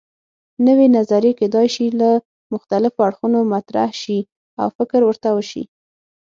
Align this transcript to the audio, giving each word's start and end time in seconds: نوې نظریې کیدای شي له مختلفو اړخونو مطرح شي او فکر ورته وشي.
نوې 0.67 0.87
نظریې 0.97 1.37
کیدای 1.39 1.67
شي 1.75 1.85
له 1.99 2.09
مختلفو 2.53 2.99
اړخونو 3.07 3.39
مطرح 3.53 3.89
شي 4.01 4.19
او 4.61 4.67
فکر 4.77 4.99
ورته 5.05 5.29
وشي. 5.33 5.63